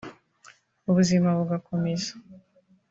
ubuzima 0.89 1.29
bugakomeza 1.37 2.11